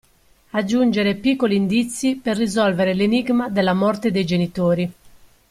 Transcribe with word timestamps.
Aggiungere 0.53 1.13
piccoli 1.13 1.55
indizi 1.55 2.15
per 2.15 2.35
risolvere 2.35 2.95
l'enigma 2.95 3.49
della 3.49 3.75
morte 3.75 4.09
dei 4.09 4.25
genitori. 4.25 4.91